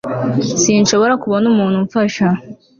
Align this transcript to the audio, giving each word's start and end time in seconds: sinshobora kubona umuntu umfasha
sinshobora 0.61 1.13
kubona 1.23 1.45
umuntu 1.53 1.75
umfasha 1.83 2.25